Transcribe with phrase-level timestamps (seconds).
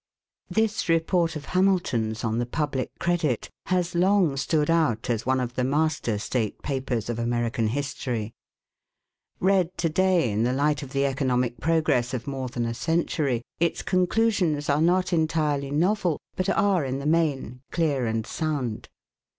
[0.49, 5.53] This report of Hamilton's on the public credit has long stood out as one of
[5.53, 8.33] the master state papers of American history.
[9.39, 13.43] Read to day in the light of the economic progress of more than a century,
[13.59, 18.89] its conclusions are not entirely novel, but are in the main clear and sound.